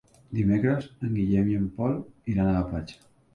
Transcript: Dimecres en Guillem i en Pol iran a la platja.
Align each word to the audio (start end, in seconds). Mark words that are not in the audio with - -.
Dimecres 0.37 0.87
en 1.07 1.11
Guillem 1.17 1.51
i 1.51 1.59
en 1.59 1.67
Pol 1.77 1.93
iran 2.35 2.51
a 2.51 2.57
la 2.57 2.65
platja. 2.73 2.99